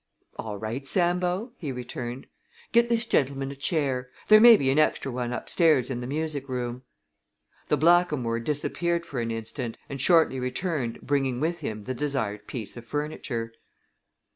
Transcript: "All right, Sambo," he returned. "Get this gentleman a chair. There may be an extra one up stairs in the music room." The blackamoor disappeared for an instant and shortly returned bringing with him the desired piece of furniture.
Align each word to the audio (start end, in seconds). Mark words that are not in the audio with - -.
"All 0.37 0.57
right, 0.57 0.87
Sambo," 0.87 1.51
he 1.57 1.71
returned. 1.71 2.25
"Get 2.71 2.89
this 2.89 3.05
gentleman 3.05 3.51
a 3.51 3.55
chair. 3.55 4.09
There 4.29 4.39
may 4.41 4.57
be 4.57 4.71
an 4.71 4.79
extra 4.79 5.11
one 5.11 5.31
up 5.31 5.47
stairs 5.47 5.91
in 5.91 6.01
the 6.01 6.07
music 6.07 6.49
room." 6.49 6.81
The 7.67 7.77
blackamoor 7.77 8.39
disappeared 8.39 9.05
for 9.05 9.19
an 9.19 9.29
instant 9.29 9.77
and 9.89 10.01
shortly 10.01 10.39
returned 10.39 11.01
bringing 11.03 11.39
with 11.39 11.59
him 11.59 11.83
the 11.83 11.93
desired 11.93 12.47
piece 12.47 12.75
of 12.75 12.83
furniture. 12.83 13.53